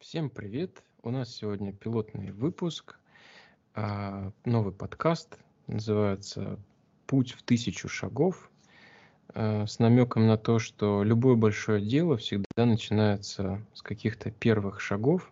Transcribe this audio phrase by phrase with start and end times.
[0.00, 0.82] Всем привет!
[1.02, 2.98] У нас сегодня пилотный выпуск,
[3.74, 6.58] а, новый подкаст, называется
[7.06, 8.50] «Путь в тысячу шагов»,
[9.34, 15.30] а, с намеком на то, что любое большое дело всегда начинается с каких-то первых шагов.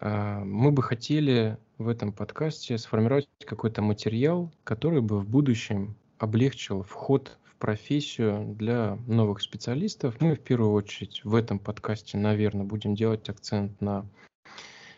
[0.00, 6.82] А, мы бы хотели в этом подкасте сформировать какой-то материал, который бы в будущем облегчил
[6.82, 10.16] вход профессию для новых специалистов.
[10.20, 14.06] Мы в первую очередь в этом подкасте, наверное, будем делать акцент на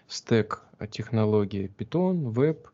[0.09, 2.66] стек технологии Python, Web,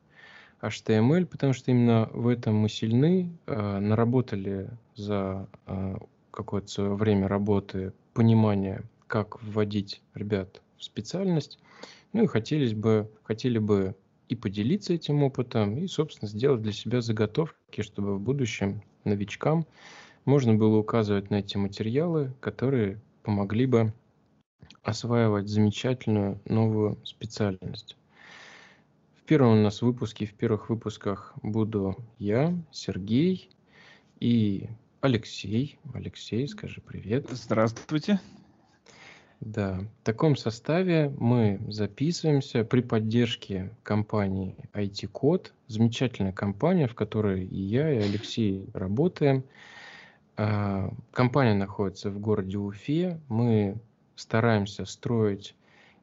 [0.61, 5.97] HTML, потому что именно в этом мы сильны, э, наработали за э,
[6.31, 11.59] какое-то свое время работы понимание, как вводить ребят в специальность.
[12.13, 13.95] Ну и хотелось бы, хотели бы
[14.29, 19.67] и поделиться этим опытом, и, собственно, сделать для себя заготовки, чтобы в будущем новичкам
[20.25, 23.93] можно было указывать на эти материалы, которые помогли бы
[24.83, 27.97] осваивать замечательную новую специальность.
[29.17, 33.51] В первом у нас выпуске, в первых выпусках буду я, Сергей
[34.21, 34.69] и
[35.01, 35.79] Алексей.
[35.93, 37.27] Алексей, скажи привет.
[37.31, 38.21] Здравствуйте.
[39.41, 45.53] Да, в таком составе мы записываемся при поддержке компании IT-код.
[45.67, 49.45] Замечательная компания, в которой и я, и Алексей работаем.
[50.37, 53.21] А, компания находится в городе Уфе.
[53.29, 53.77] Мы
[54.15, 55.55] стараемся строить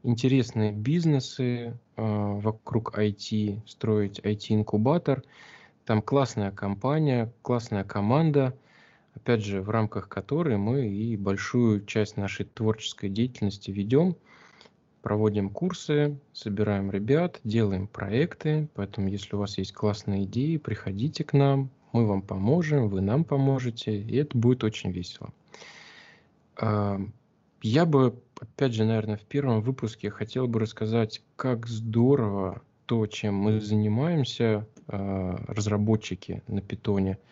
[0.03, 5.23] интересные бизнесы а, вокруг IT, строить IT-инкубатор.
[5.85, 8.55] Там классная компания, классная команда–
[9.15, 14.15] опять же, в рамках которой мы и большую часть нашей творческой деятельности ведем,
[15.01, 18.69] проводим курсы, собираем ребят, делаем проекты.
[18.73, 23.23] Поэтому, если у вас есть классные идеи, приходите к нам, мы вам поможем, вы нам
[23.23, 25.31] поможете, и это будет очень весело.
[26.55, 26.99] А,
[27.61, 33.35] я бы, опять же, наверное, в первом выпуске хотел бы рассказать, как здорово то, чем
[33.35, 37.19] мы занимаемся, а, разработчики на питоне–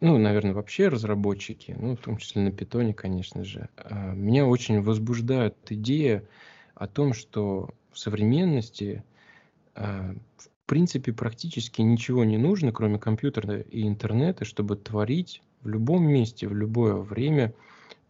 [0.00, 4.80] ну, наверное, вообще разработчики, ну, в том числе на питоне, конечно же, а, меня очень
[4.80, 6.24] возбуждает идея
[6.74, 9.04] о том, что в современности
[9.74, 16.06] а, в принципе практически ничего не нужно, кроме компьютера и интернета, чтобы творить в любом
[16.06, 17.52] месте, в любое время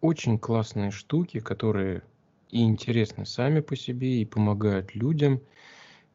[0.00, 2.02] очень классные штуки, которые
[2.50, 5.41] и интересны сами по себе, и помогают людям,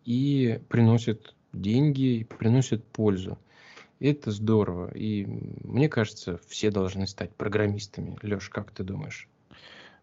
[0.06, 3.38] и приносят деньги, и приносят пользу.
[4.00, 4.92] Это здорово.
[4.94, 8.18] И мне кажется, все должны стать программистами.
[8.22, 9.28] Леш, как ты думаешь?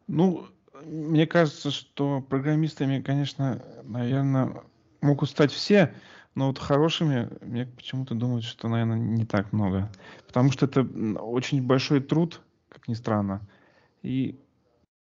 [0.06, 0.46] Ну,
[0.84, 4.62] мне кажется, что программистами, конечно, наверное,
[5.00, 5.94] могут стать все,
[6.34, 9.90] но вот хорошими, мне почему-то думают, что, наверное, не так много.
[10.26, 13.40] Потому что это очень большой труд, как ни странно.
[14.02, 14.38] И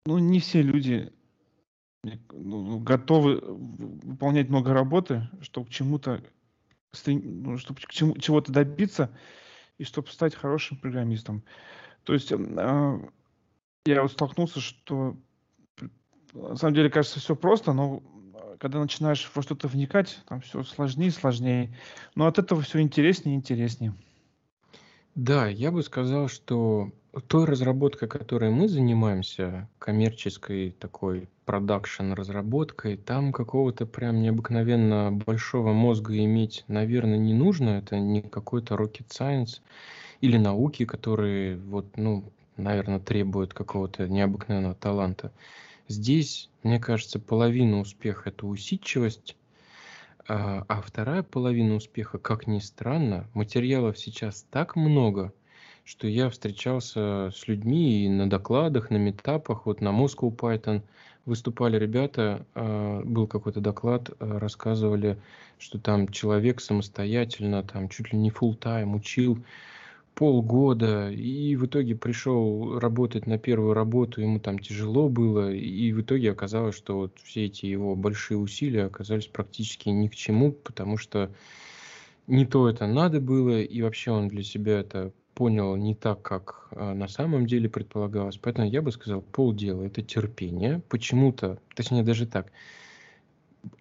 [0.04, 1.12] ну, не все люди
[2.32, 6.22] ну, готовы выполнять много работы, чтобы к чему-то
[7.06, 9.10] ну, чтобы чего-то добиться
[9.78, 11.42] и чтобы стать хорошим программистом.
[12.04, 12.98] То есть э,
[13.86, 15.16] я вот столкнулся, что
[16.32, 18.02] на самом деле кажется все просто, но
[18.58, 21.74] когда начинаешь во что-то вникать, там все сложнее и сложнее.
[22.14, 23.94] Но от этого все интереснее и интереснее.
[25.14, 26.92] Да, я бы сказал, что
[27.26, 36.16] той разработкой, которой мы занимаемся, коммерческой такой продакшн разработкой, там какого-то прям необыкновенно большого мозга
[36.16, 37.70] иметь, наверное, не нужно.
[37.70, 39.60] Это не какой-то rocket science
[40.20, 42.22] или науки, которые вот, ну,
[42.56, 45.32] наверное, требуют какого-то необыкновенного таланта.
[45.88, 49.34] Здесь, мне кажется, половина успеха это усидчивость,
[50.28, 55.32] а, а вторая половина успеха, как ни странно, материалов сейчас так много,
[55.82, 60.82] что я встречался с людьми и на докладах, на метапах, вот на Moscow Python
[61.30, 65.16] выступали ребята, а, был какой-то доклад, а, рассказывали,
[65.58, 69.38] что там человек самостоятельно, там чуть ли не full time учил
[70.14, 76.02] полгода, и в итоге пришел работать на первую работу, ему там тяжело было, и в
[76.02, 80.98] итоге оказалось, что вот все эти его большие усилия оказались практически ни к чему, потому
[80.98, 81.30] что
[82.26, 86.68] не то это надо было, и вообще он для себя это понял не так, как
[86.72, 88.36] а, на самом деле предполагалось.
[88.36, 90.82] Поэтому я бы сказал, полдела это терпение.
[90.90, 92.52] Почему-то, точнее даже так,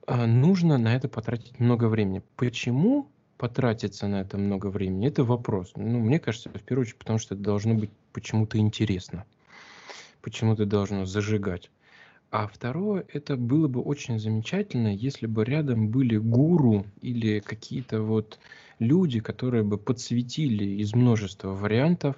[0.08, 2.22] а, нужно на это потратить много времени.
[2.38, 5.74] Почему потратиться на это много времени, это вопрос.
[5.76, 9.26] Ну, мне кажется, в первую очередь, потому что это должно быть почему-то интересно.
[10.22, 11.70] Почему-то должно зажигать.
[12.32, 18.40] А второе, это было бы очень замечательно, если бы рядом были гуру или какие-то вот
[18.78, 22.16] люди, которые бы подсветили из множества вариантов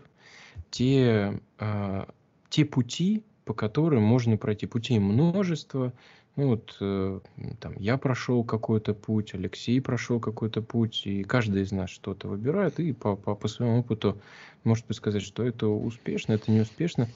[0.70, 2.06] те, э,
[2.50, 4.68] те пути, по которым можно пройти.
[4.68, 5.94] Путей множество.
[6.36, 7.20] Ну вот э,
[7.60, 12.80] там я прошел какой-то путь, Алексей прошел какой-то путь, и каждый из нас что-то выбирает
[12.80, 14.18] и по, по, по своему опыту
[14.64, 17.08] может сказать, что это успешно, это неуспешно,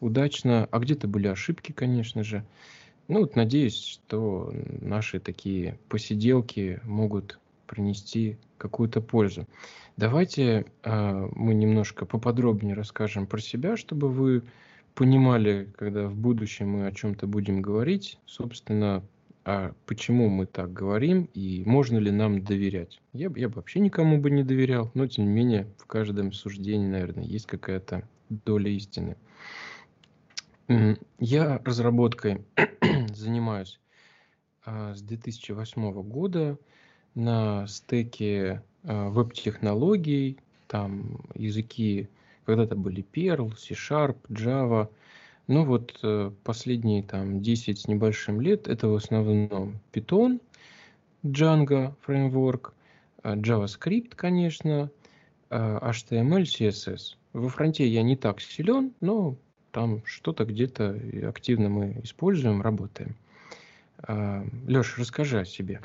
[0.00, 2.44] удачно, а где-то были ошибки, конечно же.
[3.08, 9.46] Ну вот надеюсь, что наши такие посиделки могут принести какую-то пользу.
[9.96, 14.42] Давайте э, мы немножко поподробнее расскажем про себя, чтобы вы
[14.94, 19.04] понимали, когда в будущем мы о чем-то будем говорить, собственно,
[19.44, 23.00] а почему мы так говорим и можно ли нам доверять.
[23.12, 26.86] Я, я бы вообще никому бы не доверял, но тем не менее в каждом суждении,
[26.86, 29.16] наверное, есть какая-то доля истины.
[31.18, 32.44] Я разработкой
[33.14, 33.80] занимаюсь
[34.66, 36.58] а, с 2008 года
[37.14, 42.10] на стеке а, веб-технологий, там языки
[42.44, 44.90] когда-то были Perl, C-Sharp, Java.
[45.46, 50.38] Ну вот э, последние там 10 с небольшим лет это в основном Python,
[51.24, 52.74] Django фреймворк,
[53.22, 54.90] э, JavaScript, конечно,
[55.48, 57.16] HTML, CSS.
[57.32, 59.36] Во фронте я не так силен, но
[59.70, 60.98] там что-то где-то
[61.28, 63.16] активно мы используем, работаем.
[64.66, 65.80] Леш, расскажи о себе.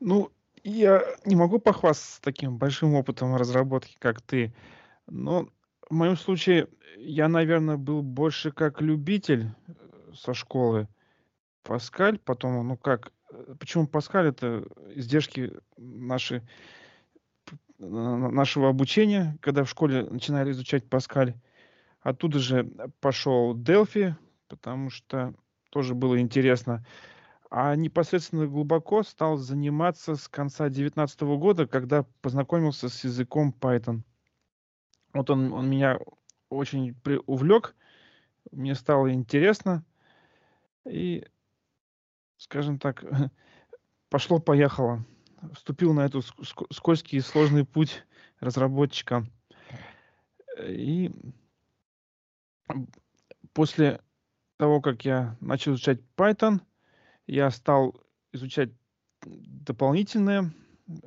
[0.00, 0.30] Ну,
[0.64, 4.52] я не могу похвастаться таким большим опытом разработки, как ты,
[5.06, 5.48] но
[5.88, 9.72] в моем случае я, наверное, был больше как любитель э,
[10.14, 10.88] со школы.
[11.62, 14.64] Паскаль, потом, ну как, э, почему Паскаль это
[14.94, 16.46] издержки наши,
[17.78, 21.34] нашего обучения, когда в школе начинали изучать Паскаль.
[22.08, 22.64] Оттуда же
[23.00, 24.14] пошел Delphi,
[24.48, 25.34] потому что
[25.68, 26.82] тоже было интересно.
[27.50, 34.04] А непосредственно глубоко стал заниматься с конца 2019 года, когда познакомился с языком Python.
[35.12, 35.98] Вот он, он меня
[36.48, 36.96] очень
[37.26, 37.76] увлек,
[38.52, 39.84] мне стало интересно.
[40.88, 41.26] И,
[42.38, 43.04] скажем так,
[44.08, 45.04] пошло-поехало.
[45.52, 46.22] Вступил на эту
[46.72, 48.06] скользкий и сложный путь
[48.40, 49.26] разработчика.
[50.58, 51.12] И
[53.52, 54.00] после
[54.56, 56.60] того, как я начал изучать Python,
[57.26, 58.00] я стал
[58.32, 58.70] изучать
[59.24, 60.52] дополнительные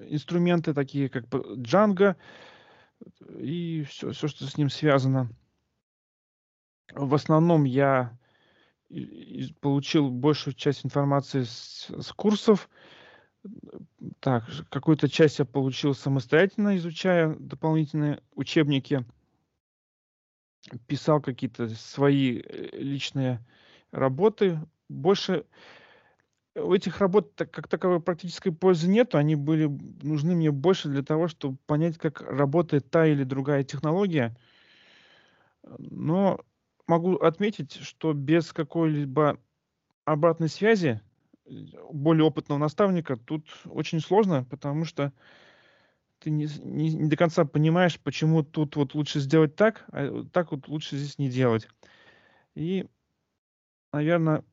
[0.07, 2.15] инструменты, такие как Django,
[3.37, 5.29] и все, все, что с ним связано.
[6.93, 8.17] В основном я
[9.61, 12.69] получил большую часть информации с, с курсов.
[14.19, 19.05] Так, какую-то часть я получил самостоятельно, изучая дополнительные учебники.
[20.87, 23.45] Писал какие-то свои э, личные
[23.91, 24.59] работы.
[24.89, 25.45] Больше
[26.55, 29.67] у этих работ как таковой практической пользы нету, они были
[30.01, 34.35] нужны мне больше для того, чтобы понять, как работает та или другая технология.
[35.63, 36.41] Но
[36.87, 39.39] могу отметить, что без какой-либо
[40.05, 41.01] обратной связи
[41.91, 45.13] более опытного наставника тут очень сложно, потому что
[46.21, 50.51] ты не, не, не до конца понимаешь, почему тут вот лучше сделать так, а так
[50.51, 51.67] вот лучше здесь не делать.
[52.53, 52.87] И,
[53.91, 54.45] наверное,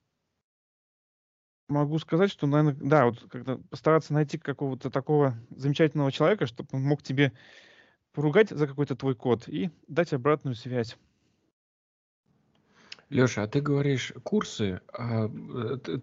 [1.69, 6.83] могу сказать, что, наверное, да, вот когда постараться найти какого-то такого замечательного человека, чтобы он
[6.83, 7.33] мог тебе
[8.13, 10.97] поругать за какой-то твой код и дать обратную связь.
[13.11, 15.31] Леша, а ты говоришь курсы, а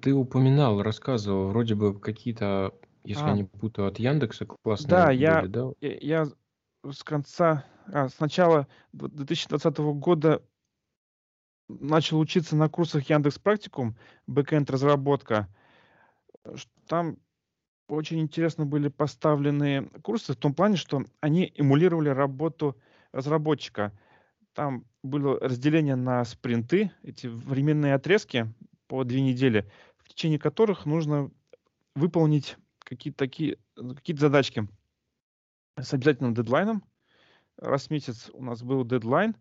[0.02, 2.74] ты упоминал, рассказывал, вроде бы какие-то,
[3.06, 5.72] если я А, не путаю, от Яндекса классные да, были, я, да?
[5.82, 6.26] я я
[6.92, 10.44] с конца, а, с начала 2020 года
[11.68, 13.96] начал учиться на курсах Яндекс Практикум,
[14.28, 15.48] бэкэнд разработка.
[16.88, 17.18] Там
[17.88, 22.78] очень интересно были поставлены курсы в том плане, что они эмулировали работу
[23.12, 23.98] разработчика.
[24.54, 28.54] Там было разделение на спринты, эти временные отрезки
[28.88, 31.32] по две недели, в течение которых нужно
[31.96, 34.68] выполнить какие-то такие какие-то задачки
[35.78, 36.84] с обязательным дедлайном.
[37.58, 39.36] Раз в месяц у нас был дедлайн,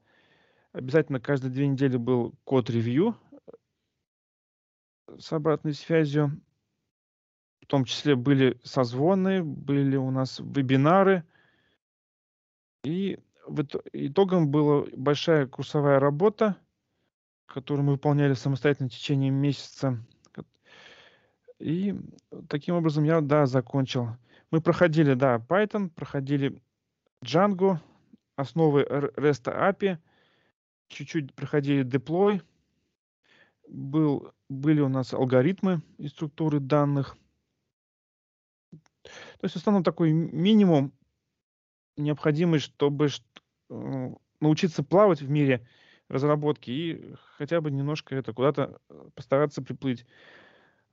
[0.74, 3.16] Обязательно каждые две недели был код-ревью
[5.16, 6.42] с обратной связью.
[7.62, 11.24] В том числе были созвоны, были у нас вебинары.
[12.82, 13.20] И
[13.92, 16.58] итогом была большая курсовая работа,
[17.46, 20.04] которую мы выполняли самостоятельно в течение месяца.
[21.58, 21.94] И
[22.48, 24.08] таким образом я, да, закончил.
[24.50, 26.60] Мы проходили, да, Python, проходили
[27.24, 27.78] Django,
[28.36, 29.98] основы REST API–
[30.88, 32.42] чуть-чуть проходили деплой,
[33.68, 37.16] был, были у нас алгоритмы и структуры данных.
[39.02, 39.10] То
[39.42, 40.92] есть в основном такой минимум
[41.96, 43.08] необходимый, чтобы
[43.70, 45.66] э, научиться плавать в мире
[46.08, 50.06] разработки и хотя бы немножко это куда-то э, постараться приплыть.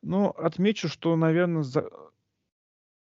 [0.02, 1.90] Но отмечу, что, наверное, за...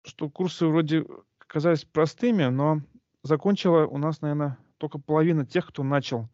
[0.04, 1.06] что курсы вроде
[1.38, 2.82] казались простыми, но
[3.22, 6.28] закончила у нас, наверное, только половина тех, кто начал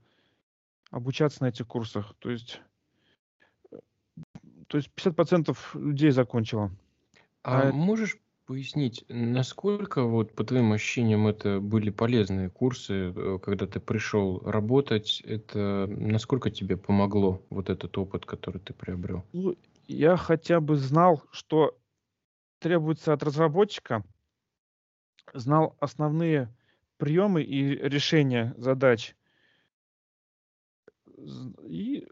[0.90, 2.14] обучаться на этих курсах.
[2.18, 2.60] То есть,
[4.66, 6.70] то есть 50% людей закончило.
[7.42, 13.66] А, а можешь пояснить, насколько, вот по твоим ощущениям, это были полезные курсы, э, когда
[13.66, 19.22] ты пришел работать, это насколько тебе помогло вот этот опыт, который ты приобрел?
[19.34, 19.54] Ну,
[19.88, 21.76] я хотя бы знал, что
[22.58, 24.04] требуется от разработчика,
[25.32, 26.54] знал основные
[26.98, 29.16] приемы и решения задач.
[31.64, 32.06] И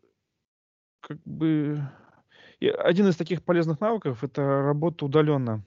[1.00, 1.80] как бы
[2.58, 5.62] и один из таких полезных навыков это работа удаленно.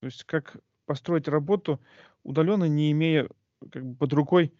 [0.00, 0.56] То есть как
[0.86, 1.80] построить работу
[2.22, 3.28] удаленно, не имея
[3.70, 4.54] как бы под рукой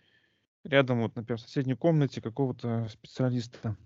[0.64, 3.76] рядом, вот, например, в соседней комнате какого-то специалиста.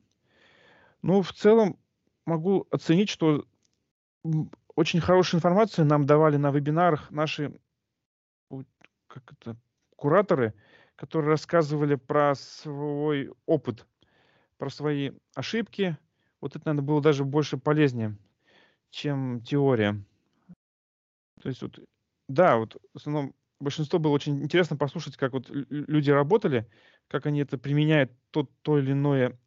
[1.03, 1.79] Ну, в целом
[2.27, 3.47] могу оценить, что
[4.75, 7.59] очень хорошую информацию нам давали на вебинарах наши
[9.07, 9.57] как это,
[9.97, 10.53] кураторы,
[10.97, 13.87] которые рассказывали про свой опыт,
[14.59, 15.97] про свои ошибки.
[16.41, 18.19] Вот это, наверное, было даже больше полезнее,
[18.91, 20.03] чем теория.
[21.41, 21.79] То есть вот,
[22.29, 26.69] да, вот в основном большинство было очень интересно послушать, как вот люди работали,
[27.09, 29.39] как они это применяют, то, то или иное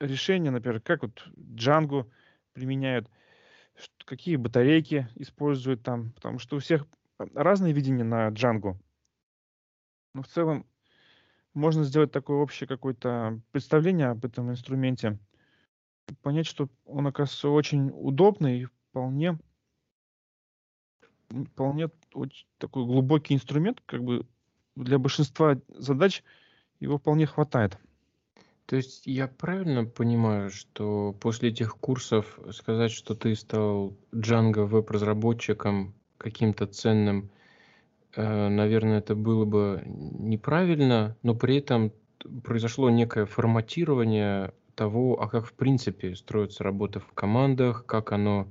[0.00, 2.10] решение, например, как вот Django
[2.56, 3.10] применяют,
[4.06, 6.86] какие батарейки используют там, потому что у всех
[7.18, 8.78] разные видения на Django.
[10.14, 10.66] Но в целом
[11.52, 15.18] можно сделать такое общее какое-то представление об этом инструменте,
[16.22, 19.38] понять, что он, оказывается, очень удобный и вполне
[21.52, 24.26] вполне очень такой глубокий инструмент, как бы
[24.76, 26.22] для большинства задач
[26.80, 27.78] его вполне хватает.
[28.66, 35.94] То есть я правильно понимаю, что после этих курсов сказать, что ты стал Django веб-разработчиком
[36.18, 37.30] каким-то ценным,
[38.16, 41.92] э, наверное, это было бы неправильно, но при этом
[42.42, 48.48] произошло некое форматирование того, а как в принципе строится работа в командах, как оно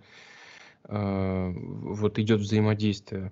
[0.86, 3.32] а, вот идет взаимодействие.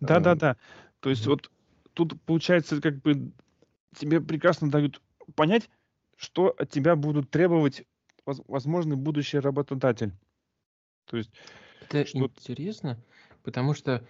[0.00, 0.56] Да, да, да.
[1.00, 1.50] То есть вот
[1.94, 3.32] тут получается как бы
[3.98, 5.00] тебе прекрасно дают
[5.34, 5.68] понять,
[6.16, 7.84] что от тебя будут требовать
[8.24, 10.12] возможный будущий работодатель.
[11.06, 11.30] То есть
[11.82, 12.18] это что...
[12.18, 12.98] интересно,
[13.42, 14.02] потому что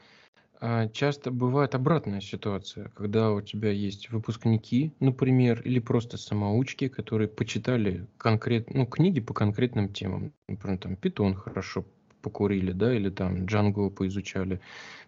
[0.61, 7.29] а, часто бывает обратная ситуация, когда у тебя есть выпускники, например, или просто самоучки, которые
[7.29, 10.33] почитали конкрет, ну, книги по конкретным темам.
[10.49, 11.85] Например, там Python хорошо
[12.23, 14.61] покурили, да, или там Django поизучали,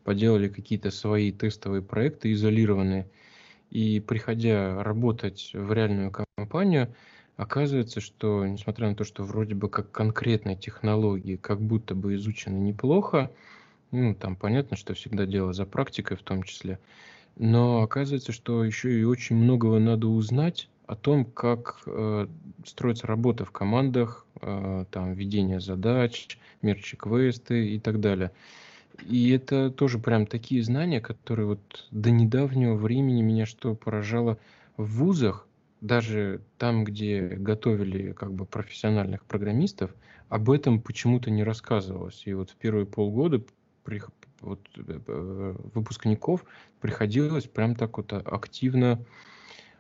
[0.05, 3.11] поделали какие-то свои тестовые проекты изолированные.
[3.71, 6.95] И приходя работать в реальную компанию,
[7.37, 12.57] оказывается, что несмотря на то, что вроде бы как конкретные технологии как будто бы изучены
[12.57, 13.31] неплохо,
[13.91, 16.79] ну, там понятно, что всегда дело за практикой в том числе,
[17.37, 22.27] но оказывается, что еще и очень многого надо узнать о том, как э,
[22.65, 28.33] строится работа в командах, э, там ведение задач, мерч-квесты и так далее.
[29.07, 34.39] И это тоже прям такие знания, которые вот до недавнего времени меня что поражало
[34.77, 35.47] в вузах,
[35.81, 39.95] даже там, где готовили как бы профессиональных программистов,
[40.29, 42.23] об этом почему-то не рассказывалось.
[42.27, 43.43] И вот в первые полгода
[43.85, 44.03] при,
[44.41, 46.45] вот, э, выпускников
[46.81, 49.05] приходилось прям так вот активно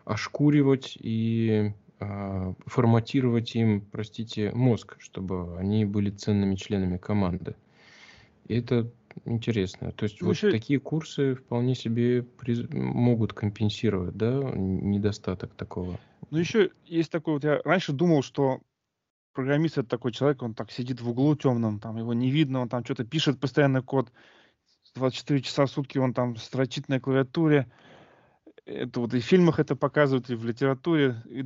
[0.04, 7.56] ошкуривать и э, форматировать им, простите, мозг, чтобы они были ценными членами команды.
[8.46, 8.90] И это
[9.24, 9.92] интересно.
[9.92, 10.50] То есть ну, вот еще...
[10.50, 12.68] такие курсы вполне себе приз...
[12.70, 15.98] могут компенсировать, да, недостаток такого.
[16.30, 18.60] Ну еще есть такой вот, я раньше думал, что
[19.32, 22.68] программист это такой человек, он так сидит в углу темном, там его не видно, он
[22.68, 24.10] там что-то пишет постоянно код,
[24.94, 27.70] 24 часа в сутки он там строчит на клавиатуре,
[28.68, 31.22] это вот и в фильмах это показывают, и в литературе.
[31.26, 31.44] И,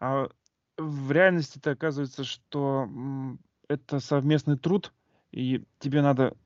[0.00, 0.28] а
[0.76, 2.88] в реальности это оказывается, что
[3.68, 4.92] это совместный труд,
[5.30, 6.36] и тебе надо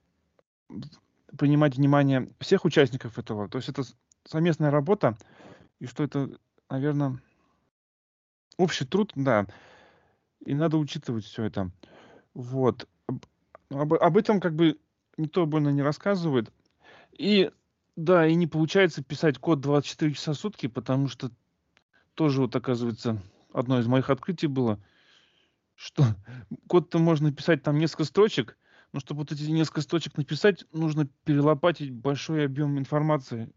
[1.37, 3.49] принимать внимание всех участников этого.
[3.49, 3.83] То есть это
[4.25, 5.17] совместная работа,
[5.79, 6.31] и что это,
[6.69, 7.21] наверное,
[8.57, 9.47] общий труд, да,
[10.45, 11.71] и надо учитывать все это.
[12.35, 12.89] Вот.
[13.71, 14.79] Об, об этом как бы
[15.17, 16.53] никто больно не рассказывает.
[17.12, 17.50] И
[17.97, 21.31] да, и не получается писать код 24 часа в сутки, потому что
[22.15, 23.23] тоже вот оказывается
[23.53, 24.81] одно из моих открытий было,
[25.75, 26.05] что
[26.69, 28.57] код-то можно писать там несколько строчек,
[28.92, 33.52] но чтобы вот эти несколько строчек написать, нужно перелопатить большой объем информации.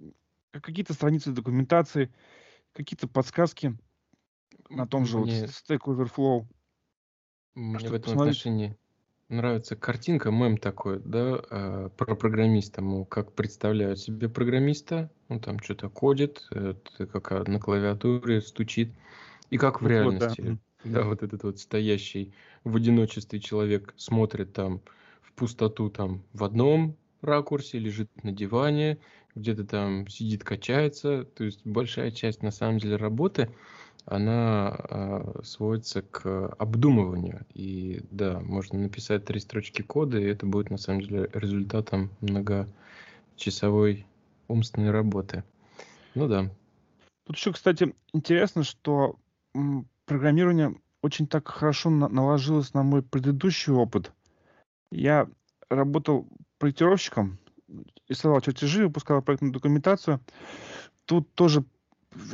[0.51, 2.13] Какие-то страницы документации,
[2.73, 3.77] какие-то подсказки.
[4.69, 6.47] на том же Мне, вот Stack Overflow.
[7.55, 8.37] мне в Чтобы этом посмотреть.
[8.37, 8.77] отношении
[9.29, 15.59] нравится картинка, мем такой, да, э, про программиста, мол, как представляют себе программиста, он там
[15.59, 16.75] что-то кодит, э,
[17.11, 18.93] как а, на клавиатуре стучит,
[19.49, 20.35] и как в Вот, вот, да.
[20.35, 20.59] реальности, Мгм.
[20.83, 25.02] да, вот этот вот стоящий в одиночестве человек смотрит там в
[25.35, 28.99] пустоту там в одном ракурсе, лежит на диване,
[29.35, 33.49] где-то там сидит, качается, то есть большая часть на самом деле работы,
[34.05, 37.45] она а, сводится к обдумыванию.
[37.53, 44.05] И да, можно написать три строчки кода, и это будет на самом деле результатом многочасовой
[44.47, 45.43] умственной работы.
[46.15, 46.51] Ну да.
[47.25, 49.15] Тут еще, кстати, интересно, что
[50.05, 54.11] программирование очень так хорошо на- наложилось на мой предыдущий опыт.
[54.93, 55.27] Я
[55.69, 56.27] работал
[56.59, 57.39] проектировщиком,
[58.07, 60.19] рисовал чертежи, выпускал проектную документацию.
[61.05, 61.65] Тут тоже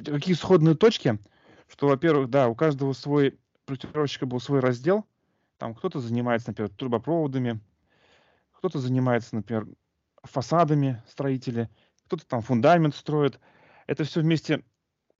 [0.05, 1.19] какие сходные точки,
[1.67, 5.05] что, во-первых, да, у каждого свой проектировщика был свой раздел.
[5.57, 7.61] Там кто-то занимается, например, трубопроводами,
[8.51, 9.65] кто-то занимается, например,
[10.23, 11.69] фасадами строители,
[12.07, 13.39] кто-то там фундамент строит.
[13.87, 14.65] Это все вместе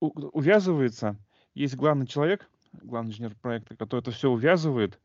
[0.01, 1.17] увязывается.
[1.53, 4.99] Есть главный человек, главный инженер проекта, который это все увязывает.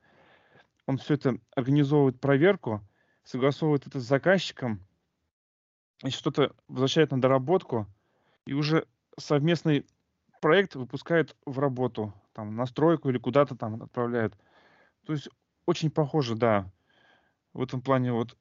[0.87, 2.87] Он все это организовывает проверку,
[3.23, 4.87] согласовывает это с заказчиком,
[6.03, 7.87] и что-то возвращает на доработку,
[8.47, 8.87] и уже
[9.19, 9.87] совместный
[10.41, 14.37] проект выпускает в работу, там, на стройку или куда-то там отправляет.
[15.07, 15.29] То есть
[15.67, 16.71] очень похоже, да,
[17.53, 18.37] в этом плане вот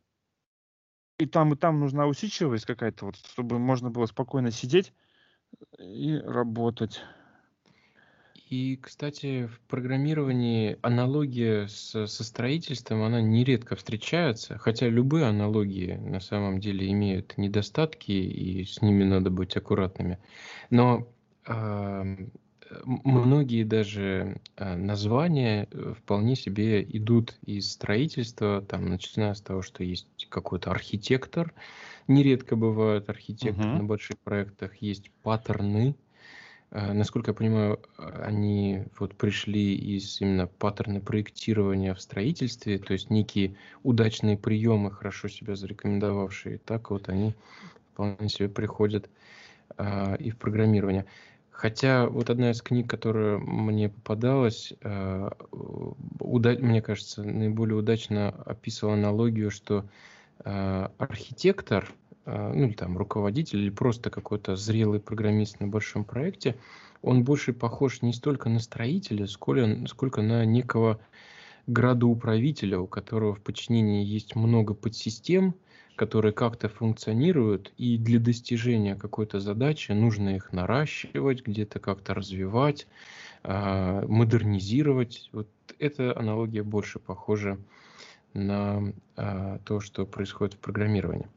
[1.19, 4.93] и там, и там нужна усидчивость какая-то, вот, чтобы можно было спокойно сидеть
[5.77, 7.01] и работать.
[8.53, 16.19] И, кстати, в программировании аналогия с, со строительством, она нередко встречается, хотя любые аналогии на
[16.19, 20.19] самом деле имеют недостатки, и с ними надо быть аккуратными.
[20.69, 21.07] Но
[21.47, 29.63] м- многие даже а, названия э, вполне себе идут из строительства, там, начиная с того,
[29.63, 31.53] что есть какой-то архитектор,
[32.07, 33.77] нередко бывает архитектор Мгм.
[33.77, 35.95] на больших проектах, есть паттерны,
[36.73, 43.11] Насколько я понимаю, а, они вот пришли из именно паттерна проектирования в строительстве, то есть
[43.11, 46.57] некие удачные приемы, хорошо себя зарекомендовавшие.
[46.57, 47.35] Так вот они
[47.93, 49.07] вполне себе приходят
[49.77, 51.05] а, и в программирование.
[51.51, 55.31] Хотя вот одна из книг, которая мне попадалась, а,
[56.19, 59.85] уда- мне кажется, наиболее удачно описывала аналогию, что
[60.39, 61.93] а, архитектор, а,
[62.25, 66.55] ну или там руководитель, или просто какой-то зрелый программист на большом проекте,
[67.01, 70.99] он больше похож не столько на строителя, сколько, сколько на некого
[71.67, 75.55] градоуправителя, у которого в подчинении есть много подсистем,
[75.95, 82.87] которые как-то функционируют, и для достижения какой-то задачи нужно их наращивать, где-то как-то развивать,
[83.43, 85.29] а, модернизировать.
[85.31, 85.47] Вот
[85.79, 87.59] эта аналогия больше похожа
[88.33, 91.27] на а, то, что происходит в программировании.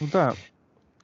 [0.00, 0.34] Ну да,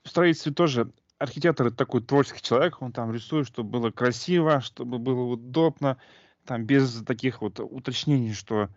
[0.04, 4.98] в строительстве тоже архитектор это такой творческий человек, он там рисует, чтобы было красиво, чтобы
[4.98, 5.96] было удобно,
[6.44, 8.68] там без таких вот уточнений, что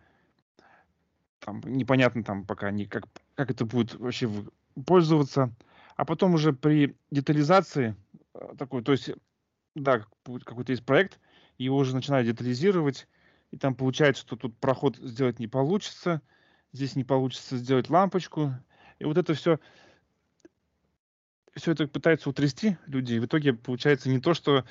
[1.40, 4.30] там непонятно там пока не как, как это будет вообще
[4.86, 5.54] пользоваться.
[5.96, 7.96] А потом уже при детализации
[8.34, 9.12] э, такой, то есть,
[9.76, 11.20] да, какой-то есть проект,
[11.58, 13.08] его уже начинают детализировать,
[13.52, 16.22] и там получается, что тут проход сделать не получится,
[16.74, 18.54] здесь не получится сделать лампочку,
[19.00, 19.60] и вот это все
[21.56, 24.66] все это пытаются утрясти люди, и в итоге получается не то, что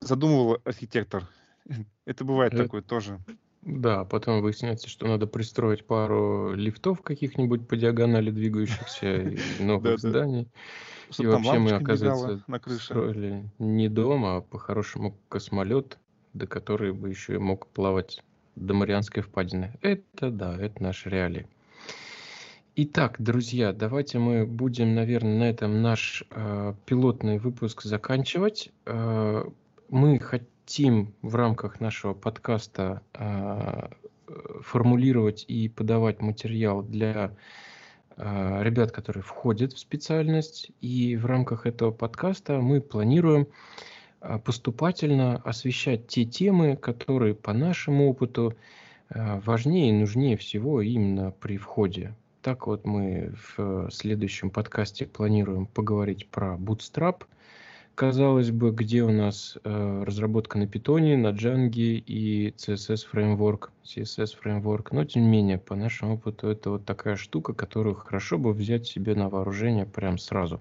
[0.00, 1.28] задумывал архитектор.
[2.04, 3.18] Это бывает Э, такое тоже.
[3.62, 10.48] Да, потом выясняется, что надо пристроить пару лифтов каких-нибудь по диагонали двигающихся и новых зданий.
[11.18, 12.84] И вообще мы, оказывается, на крыше.
[12.84, 15.98] строили не дом, а по-хорошему космолет,
[16.32, 18.22] до который бы еще и мог плавать
[18.56, 19.72] до Марианской впадины.
[19.82, 21.46] Это да, это наши реалии.
[22.78, 28.70] Итак, друзья, давайте мы будем, наверное, на этом наш э, пилотный выпуск заканчивать.
[28.84, 29.44] Э,
[29.88, 33.88] мы хотим в рамках нашего подкаста э,
[34.60, 37.34] формулировать и подавать материал для
[38.18, 40.70] э, ребят, которые входят в специальность.
[40.82, 43.48] И в рамках этого подкаста мы планируем
[44.20, 48.54] э, поступательно освещать те темы, которые по нашему опыту
[49.08, 52.14] важнее и нужнее всего именно при входе.
[52.46, 57.24] Так вот мы в следующем подкасте планируем поговорить про Bootstrap.
[57.96, 61.72] Казалось бы, где у нас э, разработка на питоне, на Django
[62.06, 67.16] и CSS фреймворк, CSS фреймворк, но тем не менее, по нашему опыту, это вот такая
[67.16, 70.60] штука, которую хорошо бы взять себе на вооружение прям сразу.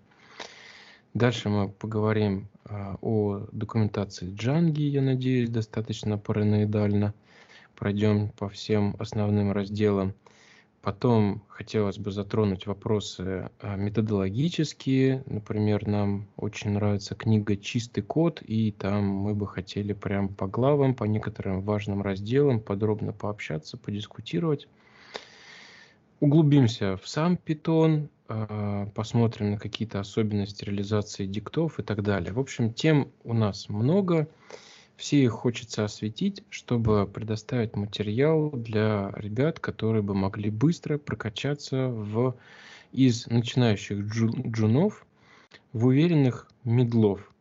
[1.13, 7.13] Дальше мы поговорим а, о документации Джанги, я надеюсь, достаточно параноидально.
[7.75, 10.15] Пройдем по всем основным разделам.
[10.85, 15.23] Потом хотелось бы затронуть вопросы а, методологические.
[15.25, 20.93] Например, нам очень нравится книга «Чистый код», и там мы бы хотели прям по главам,
[20.93, 24.67] по некоторым важным разделам подробно пообщаться, подискутировать.
[26.19, 32.31] Углубимся в сам Python, а, посмотрим на какие-то особенности реализации диктов и так далее.
[32.31, 34.27] В общем, тем у нас много.
[34.97, 42.35] Все их хочется осветить, чтобы предоставить материал для ребят, которые бы могли быстро прокачаться в,
[42.91, 45.05] из начинающих джунов
[45.73, 47.31] в уверенных медлов.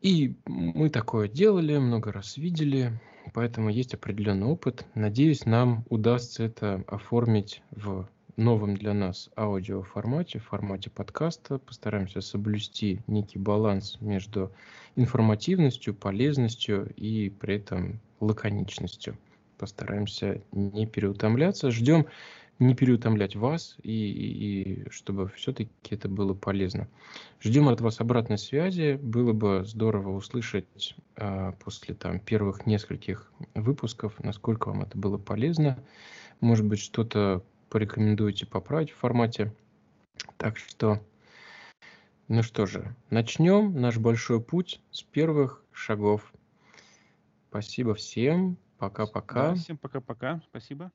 [0.00, 2.98] И мы такое делали, много раз видели,
[3.34, 4.86] поэтому есть определенный опыт.
[4.94, 11.58] Надеюсь, нам удастся это оформить в новом для нас аудиоформате, в формате подкаста.
[11.58, 14.52] Постараемся соблюсти некий баланс между
[14.94, 19.16] информативностью, полезностью и при этом лаконичностью.
[19.58, 21.70] Постараемся не переутомляться.
[21.70, 22.06] Ждем
[22.58, 26.88] не переутомлять вас и, и, и чтобы все-таки это было полезно.
[27.40, 28.98] Ждем от вас обратной связи.
[29.02, 35.78] Было бы здорово услышать а, после там, первых нескольких выпусков, насколько вам это было полезно.
[36.40, 37.42] Может быть, что-то
[37.76, 39.52] порекомендуете поправить в формате.
[40.38, 40.98] Так что,
[42.26, 46.32] ну что же, начнем наш большой путь с первых шагов.
[47.50, 48.56] Спасибо всем.
[48.78, 49.50] Пока-пока.
[49.50, 50.40] Да, всем пока-пока.
[50.48, 50.90] Спасибо.